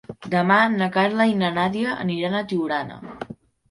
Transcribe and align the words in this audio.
Demà 0.33 0.57
na 0.77 0.87
Carla 0.95 1.29
i 1.33 1.37
na 1.43 1.53
Nàdia 1.61 1.95
aniran 2.09 2.43
a 2.43 2.47
Tiurana. 2.53 3.03